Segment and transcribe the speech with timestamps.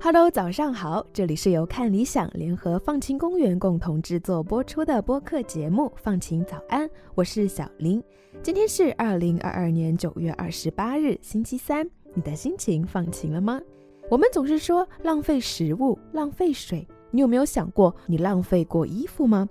[0.00, 8.00] Hello，早上好，这里是由看理想联合放晴公园共同制作播出的播客节目《放晴早安》，我是小林。
[8.44, 13.60] 今天是二零二二年九月二十八日，星期三，你的心情放晴了吗？
[14.08, 19.48] 我们总是说浪费食物、浪费水，你有没有想过你浪费过衣服吗？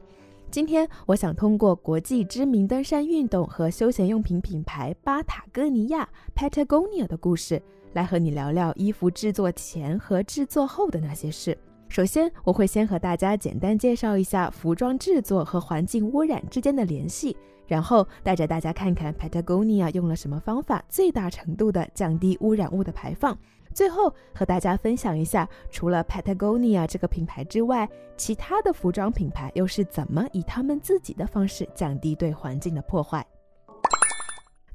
[0.49, 7.61] 今天我想通过国际知名登山运动和休闲用品品牌巴塔哥尼亚 （Patagonia） 的故事。
[7.93, 11.57] 来和你聊聊衣服制作前和制作后的那些事。
[11.89, 17.35] 首先，我会先和大家简单介绍一下服装制作和环境污染之间的联系，
[17.67, 23.38] 然后带着大家看看 Patagonia 用了什么方法，最大程度的降低污染物的排放。
[23.73, 33.23] 最后，和大家分享一下，除了 Patagonia 这个品牌之外，其他的服装品牌又是怎么以他们自己的方式降低对环境的破坏。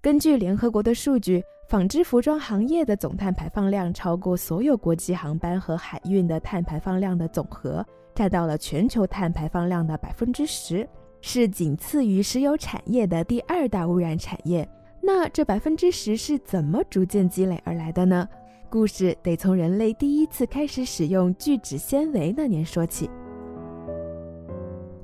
[0.01, 1.43] 根据联合国的数据。
[1.69, 7.83] 纺织服装行业的总碳排放量超过所有国际航班和海运的碳排放量的总和，
[8.15, 10.87] 占到了全球碳排放量的百分之十，
[11.23, 14.69] 是仅次于石油产业的第二大污染产业。
[15.01, 18.29] 那这百分之十是怎么逐渐积累而来的呢？
[18.69, 23.09] 故事得从人类第一次开始使用聚酯纤维那年说起。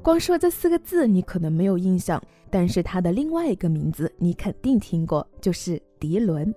[0.03, 5.81] 光说这四个字，你可能没有印象，但是它的另外一个名字你肯定听过，就是。
[6.01, 6.55] 涤纶，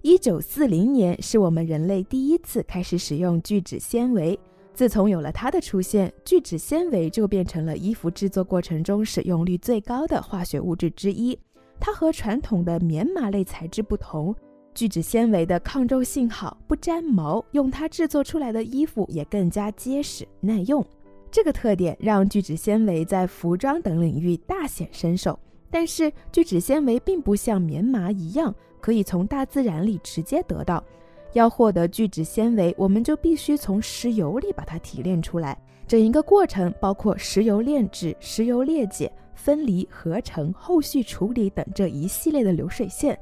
[0.00, 4.40] 一九四零年是我们人类第一次开始使用聚酯纤维。
[4.78, 11.36] 自从有了它的出现，聚酯纤维就变成了衣服制作过程中使用率最高的化学物质之一。
[11.80, 14.32] 它和传统的棉麻类材质不同，
[14.74, 20.86] 聚酯纤维的抗皱性好，不粘毛，用它制作出来的衣服也更加结实耐用。
[21.28, 25.36] 这个特点让聚酯纤维在服装等领域大显身手。
[25.72, 28.54] 但是聚酯纤维并不像棉麻一样。
[28.80, 30.84] 可以从大自然里直接得到。
[31.32, 35.58] 要获得聚酯纤维，我们就必须从石油里把它提炼出来。
[35.86, 43.18] 整一个过程包括石油炼制、石油裂解、分离、合成、后续处理等这一系列的流水线。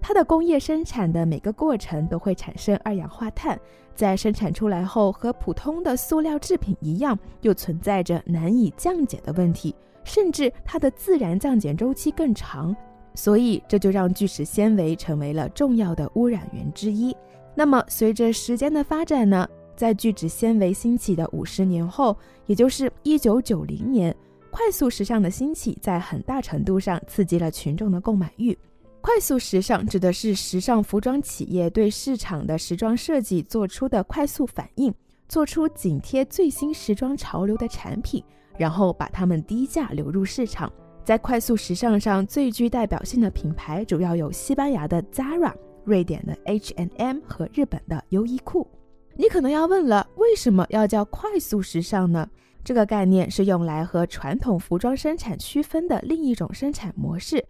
[0.00, 3.58] 它的工业生产的每个过程都会产生二氧化碳，
[3.94, 9.74] 在生产出来后和普通的塑料制品一样，又存在着难以降解的问题，
[10.04, 12.76] 甚至它的自然降解周期更长。
[13.16, 17.16] 所以这就让聚酯纤维成为了重要的污染源之一。
[17.54, 22.16] 那么随着时间的发展呢，在聚酯纤维兴起的五十年后，
[22.46, 24.14] 也就是一九九零年，
[24.50, 28.56] 快速时尚的兴起在很大程度上刺激了群众的购买欲。
[29.00, 34.92] 快速时尚指的是时尚服装企业对市场的时装设计做出的快速反应，
[35.28, 38.22] 做出紧贴最新时装潮流的产品，
[38.58, 40.70] 然后把它们低价流入市场。
[41.06, 48.68] 在快速时尚上最具代表性的品牌主要有西班牙的 Zara、瑞典的 H&M 和日本的优衣库。
[49.14, 52.28] 你可能要问了，为什么要叫快速时尚呢？
[52.64, 57.46] 这个概念是用来和传统服装生产区分的另一种生产模式。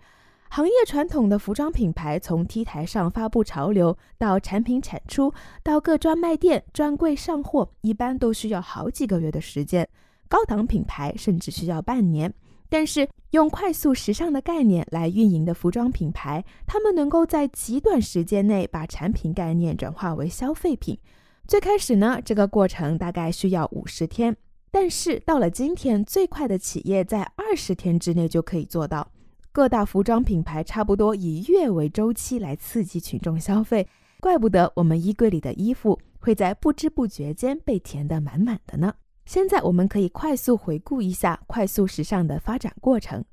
[0.50, 9.88] 行业传统的服装品牌从 T 台上发布潮流，到产品产出，到各专卖店专柜上货，一般都需要好几个月的时间。
[10.28, 12.30] 高档品牌甚至需要半年。
[12.68, 20.98] 但是，用快速时尚的概念来运营的服装品牌，他们能够在极短时间内把产品概念转化为消费品。
[21.46, 24.36] 最开始呢，这个过程大概需要五十天，
[24.70, 29.06] 但是到了今天，最快的企业在二十天之内就可以做到。
[29.52, 33.86] 各大服装品牌差不多以月为周期来刺激群众消费，
[34.20, 38.92] 怪不得我们衣柜里的衣服会在不知不觉间被填得满满的呢。
[39.26, 43.24] 现在我们可以快速回顾一下快速时尚的发展过程。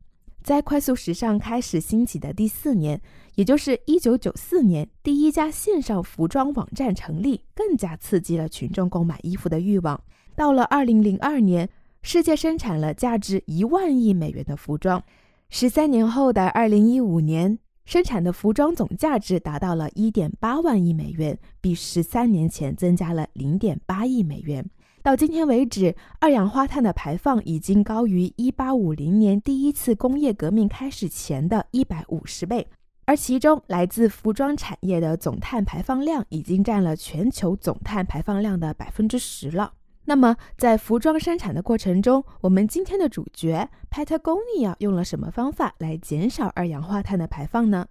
[0.41, 2.99] 在快速时尚开始兴起的第四年，
[3.35, 10.01] 也就是一九九四年，第一家线上服装网站成立，更加刺激了群众购买衣服的欲望。
[10.35, 11.69] 到了二零零二年，
[12.01, 15.01] 世界生产了价值一万亿美元的服装。
[15.49, 24.67] 十三年后的二零一五年，生产的服装总价值达到了一点八万亿美元，比十三年前增加了零点八亿美元。
[25.03, 32.65] 到今天为止，二氧化碳的排放已经高于1850年第一次工业革命开始前的一百五十倍，
[33.03, 39.73] 而其中来自服装产业的总碳排放量已经占了全球总碳排放量的百分之十了。
[40.05, 47.87] 那么，在服装生产的过程中，我们今天的主角 Patagonia 用了什么方法来减少二氧化碳的排放呢？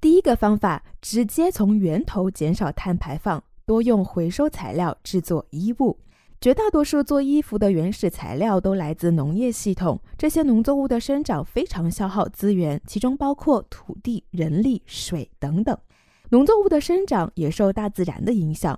[0.00, 3.44] 第一个方法，直接从源头减少碳排放。
[3.70, 5.96] 多用回收材料制作衣物，
[6.40, 10.00] 绝大多数做衣服的原始材料都来自农业系统。
[10.18, 15.78] 这些农作物的生长非常消耗资源，其中包括土地、人力、水等等。
[16.30, 18.76] 农作物的生长也受大自然的影响。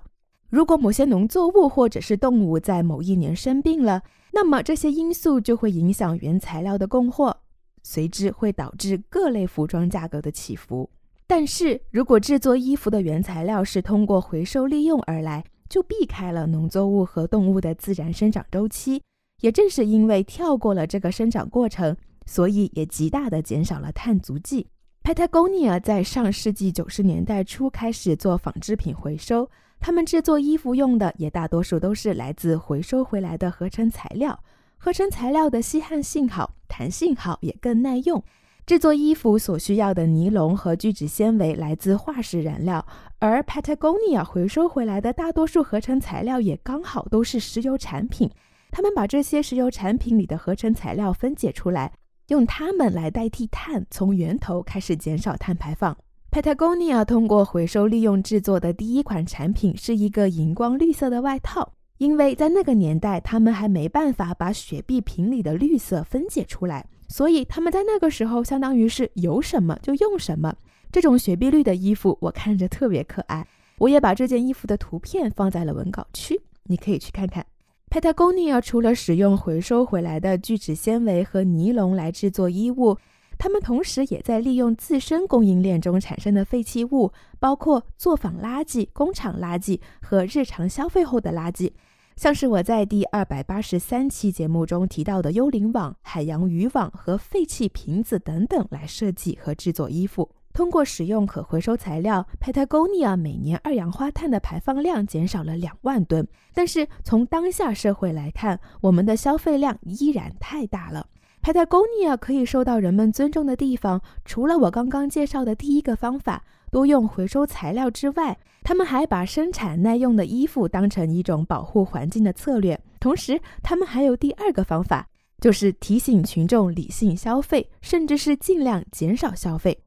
[0.51, 7.35] 如果某些农作物或者是动物在某一年生病了，那么这些因素就会影响原材料的供货，
[7.81, 10.87] 随之会导致各类服装价格的起伏。
[11.25, 19.01] 但是如果制作衣服的原材料是通过回收利用而来，就避开了农作物和动物的自然生长周期。
[19.41, 24.67] 也正是因为跳过了这个生长过程，所以也极大的减少了碳足迹。
[25.03, 29.49] Patagonia 在上世纪九十年代初开始做纺织品回收，
[29.79, 34.39] 他们制作衣服用的也大多数都是来自回收回来的合成材料。
[34.77, 38.23] 合成材料的吸汗性好，弹性好，也更耐用。
[38.65, 42.85] 制作衣服所需要的尼龙和聚酯纤维来自化石燃料，
[43.19, 48.31] 而 Patagonia 回收回来的大多数合成材料也刚好都是石油产品。
[48.71, 51.91] 他们把这些石油产品里的合成材料分解出来。
[52.29, 55.95] 用它们来代替碳，从源头开始减少碳排放。
[56.31, 70.55] Patagonia 通过回收利用制作的第一款产品是一个荧光绿色的外套，因为在那个年代，他们还没办法把雪碧瓶里的绿色分解出来，所以他们在那个时候相当于是有什么就用什么。
[70.91, 73.47] 这种雪碧绿的衣服我看着特别可爱，
[73.79, 77.45] 我也把这件衣服的图片放在了文稿区，你可以去看看。
[77.89, 82.97] Patagonia 除了使用回收回来的聚酯纤维和尼龙来制作衣物，
[83.37, 91.71] 他们同时也在利用自身供应链中产生的废弃物，包括作坊垃圾、工厂垃圾和日常消费后的垃圾，
[92.15, 100.29] 像是我在第二百八十三期节目中提到的幽灵网、海洋渔网和废弃瓶子等等来设计和制作衣服。
[100.53, 106.27] 通过使用可回收材料，Patagonia 每年二氧化碳的排放量减少了两万吨。
[106.53, 111.07] 但是从当下社会来看，我们的消费量依然太大了。
[111.41, 122.79] Patagonia 可以受到人们尊重的地方，除了我刚刚介绍的第一个方法——多用回收材料之外，他们还把生产耐用的衣服当成一种保护环境的策略。
[122.99, 125.07] 同时，他们还有第二个方法，
[125.41, 129.77] 就是提醒群众理性消费，甚至是尽量减少消费。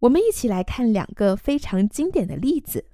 [0.00, 2.84] 我们一起来看两个非常经典的例子。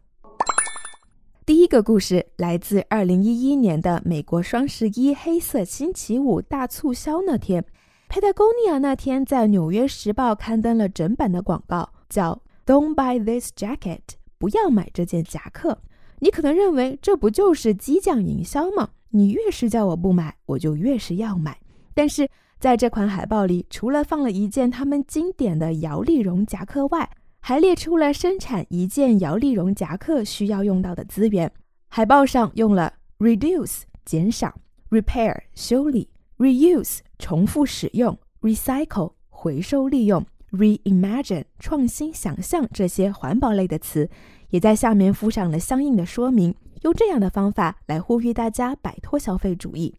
[1.46, 7.64] 第一个故事来自2011年的美国双十一黑色星期五大促销那天
[8.08, 14.00] ，Patagonia 那天在《纽约时报》刊登了整版的广告，叫 "Don't buy this jacket"，
[14.40, 15.78] 不要买这件夹克。
[16.18, 18.88] 你可能认为这不就是激将营销吗？
[19.10, 21.56] 你越是叫我不买，我就越是要买。
[21.94, 22.28] 但是。
[22.60, 27.08] 在这款海报里，除了放了一件他们经典的摇粒绒夹克外，
[27.40, 31.50] 还列出了生产一件摇粒绒夹克需要用到的资源。
[31.88, 34.54] 海报上用了 reduce 减少、
[34.90, 44.08] repair 修理、reuse 重复使用、recycle 回收利用、reimagine 创新想象这些环保类的词，
[44.50, 49.94] 也在下面附上了相应的说明，用这样的方法来呼吁大家摆脱消费主义。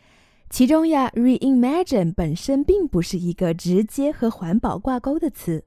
[0.49, 5.63] 其中呀，reimagine 本身并不是一个直接和环保挂钩的词。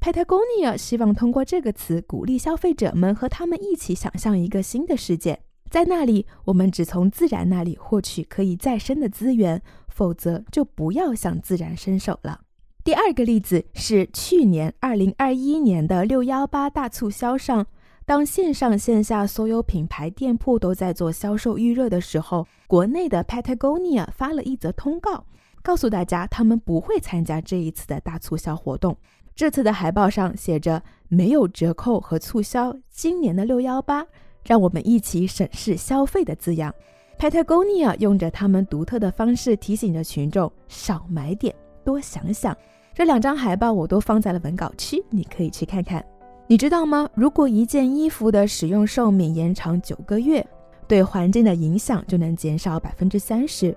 [0.00, 12.42] Patagonia 希望通过这个词鼓励消费者们和他们一起想象一个新的世界，在那里我们只从自然那里获取可以再生的资源，否则就不要向自然伸手了。
[12.90, 17.64] 第二个例子是去年二零二一年的六幺八大促销上。
[18.04, 25.24] 当线上线下所有品牌店铺都在做销售预热的时候，国内的 Patagonia 发了一则通告，
[25.62, 28.96] 告诉大家他们不会参加这一次的大促销活动。
[29.36, 34.04] 这次的海报上写着“没有折扣和促销，今年的六幺八，
[34.44, 36.74] 让我们一起审视消费”的字样。
[37.16, 41.54] Patagonia 用着他们独特的方式提醒着群众少买点，
[41.84, 42.52] 多想想。
[43.00, 46.04] 这两张海报我都放在了文稿区，你可以去看看。
[46.46, 47.08] 你知道吗？
[47.14, 50.46] 如果一件衣服的使用寿命延长九个月，
[50.86, 53.74] 对环境的影响就能减少百分之三十。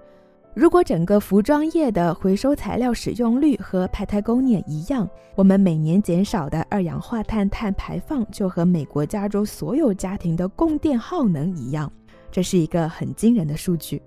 [0.53, 11.89] 如果整个服装业的回收材料使用率和排胎工业一样，我们每年减少的二氧化碳碳排放就和美国加州所有家庭的供电耗能一样。
[12.29, 14.01] 这是一个很惊人的数据。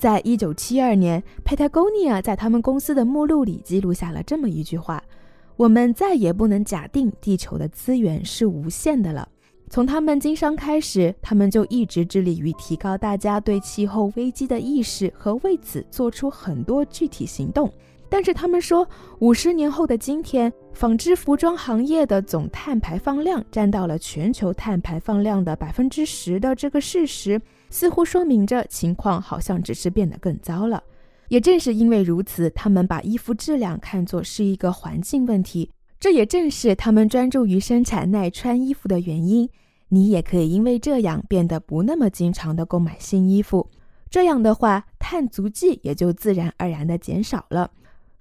[0.00, 5.04] 在一九七二年，Patagonia 在他们公司的目录里记录下了这么一句话。
[5.58, 9.28] 我们再也不能假定地球的资源是无限的了。
[9.68, 17.70] 从他们经商开始，他们就一直致力于提高大家对气候危机的意识和为此做出很多具体行动。
[18.08, 18.88] 但是他们说，
[19.18, 30.82] 五十年后的今天，纺织服装行业的总碳排放量占到了全球碳排放量的百分之十的这个事实，似乎说明着情况好像只是变得更糟了。
[31.28, 35.70] 也正是因为如此，他们把衣服质量看作是一个环境问题。
[35.98, 39.48] 这也正是他们专注于生产耐穿衣服的原因。
[39.90, 43.68] 你也可以因为这样变得不那么经常的购买新衣服。
[44.08, 47.70] 这样的话，碳足迹也就自然而然的减少了。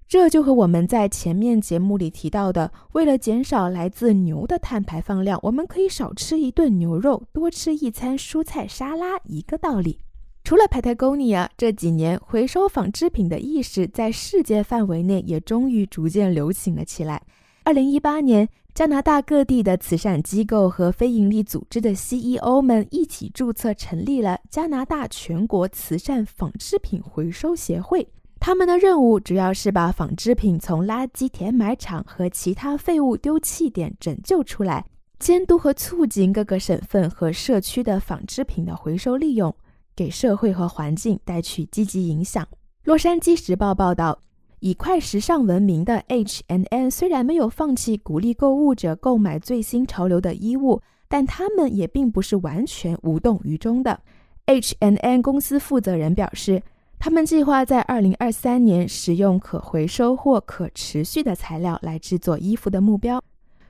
[0.09, 9.99] 这就和我们在前面节目里提到的，为了减少来自牛的碳排放量，我们可以少吃一顿牛肉，多吃一餐蔬菜沙拉一个道理。
[10.43, 17.21] 除了 Patagonia，这几年回收纺织品的意识在世界范围内也终于逐渐流行了起来。
[17.63, 28.07] 二零一八年，加拿大各地的慈善机构和非营利组织的 CEO 们一起注册成立了加拿大全国慈善纺织品回收协会。
[28.41, 34.85] 他们的任务主要是把纺织品从垃圾填埋场和其他废物丢弃点拯救出来，
[35.19, 39.53] 监督和促进各个省份和社区的纺织品的回收利用，
[39.93, 42.47] 给社会和环境带去积极影响。
[42.85, 44.17] 洛杉矶时报报道，
[44.61, 53.99] 以快时尚闻名的 H&M 虽然没有放弃鼓励购物者购买最新潮流的衣物，但他们也并不是完全无动于衷的。
[54.45, 56.63] H&M 公司负责人表示。
[57.01, 63.23] 他们计划在二零二三年使用可回收或可持续的材料来制作衣服的目标。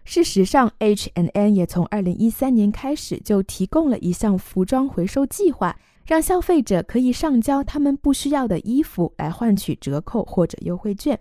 [0.03, 11.19] 事实上，HNN 也从二零一三年开始就提供了一项服装回收计划，让消费者可以上交他们不需要的衣服来换取折扣或者优惠券。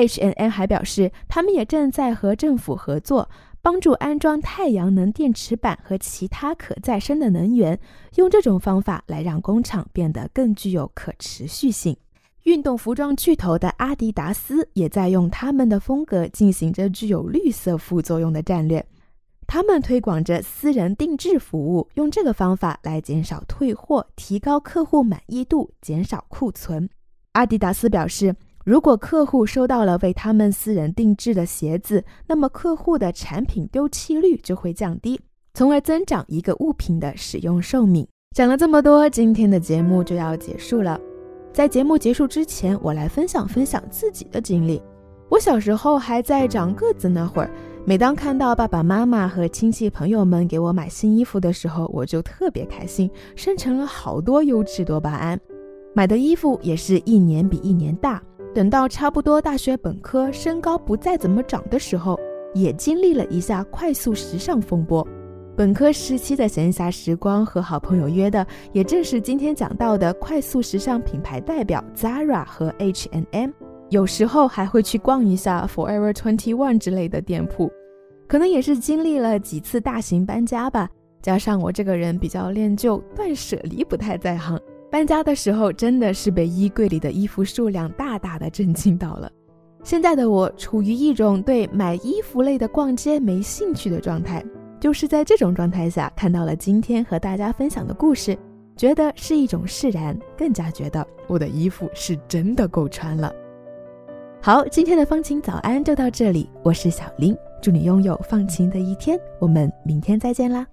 [0.00, 3.28] H&M 还表示，他们也正在和政府合作。
[3.62, 7.78] 帮助安装太阳能电池板和其他可再生的能源，
[8.14, 11.94] 用这种方法来让工厂变得更具有可持续性。
[12.44, 18.82] 运动服装巨头的阿迪达斯也在用他们的风格进行着具有绿色副作用的战略。
[19.46, 26.88] 他们推广着私人定制服务，用这个方法来减少退货，提高客户满意度，减少库存。
[27.32, 28.34] 阿迪达斯表示。
[28.70, 35.20] 如果客户收到了为他们私人定制的鞋子，那么客户的产品丢弃率就会降低，
[35.54, 38.06] 从而增长一个物品的使用寿命。
[38.32, 41.00] 讲了这么多，今天的节目就要结束了。
[41.52, 44.80] 在节目结束之前，我来分享分享自己的经历。
[45.28, 47.50] 我小时候还在长个子那会儿，
[47.84, 55.36] 每当看到爸爸妈妈和亲戚朋友们给我买新衣服的时候，我就特别开心，生成了好多优质多巴胺。
[55.92, 58.22] 买的衣服也是一年比一年大。
[58.52, 62.18] 等到差不多大学本科，身高不再怎么长的时候，
[62.52, 65.06] 也经历了一下快速时尚风波。
[65.56, 73.50] 本科时期的闲暇时光，和好朋友约的，也正是今天讲到的快速时尚品牌代表 Zara 和 H&M。
[73.90, 77.70] 有时候还会去逛一下 Forever Twenty One 之类的店铺。
[78.26, 80.88] 可能也是经历了几次大型搬家吧，
[81.22, 84.58] 加上我这个人比较恋旧，断舍离不太在行。
[84.90, 89.30] 搬家的时候，真的是被衣柜里的衣服数量大大的震惊到了。
[89.84, 94.44] 现在的我处于一种对买衣服类的逛街没兴趣的状态，
[94.80, 98.36] 就是在这种状态下看到了今天和大家分享的故事，
[98.76, 103.32] 觉得是一种释然，更加觉得我的衣服是真的够穿了。
[104.42, 110.66] 好，今天的放晴早安就到这里，我是小林，祝你拥有放晴的一天，我们明天再见啦。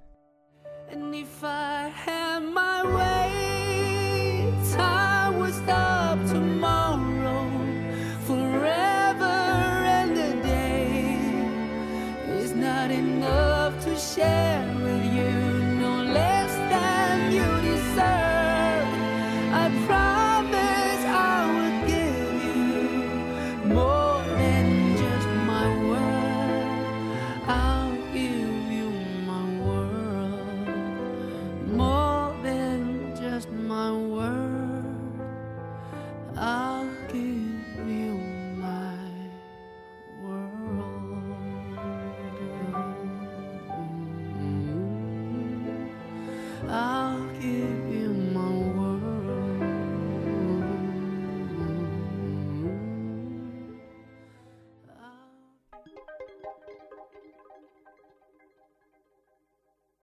[0.89, 3.16] I'll give